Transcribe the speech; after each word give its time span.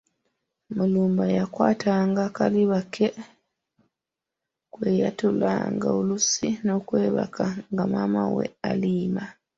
Mulumba 0.75 1.23
yakwatanga 1.37 2.21
akaliba 2.29 2.79
ke 2.93 3.07
kwe 4.73 4.89
yatuulanga 5.01 5.87
oluusi 5.97 6.47
nookwebaka 6.65 7.45
nga 7.71 7.85
maama 7.93 8.23
we 8.35 8.45
alima. 8.69 9.25